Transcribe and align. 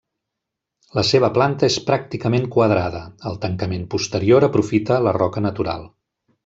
La 0.99 1.03
seva 1.09 1.29
planta 1.35 1.69
és 1.73 1.77
pràcticament 1.91 2.49
quadrada; 2.57 3.03
el 3.33 3.39
tancament 3.47 3.87
posterior 3.95 4.51
aprofita 4.53 5.03
la 5.09 5.19
roca 5.23 5.49
natural. 5.51 5.91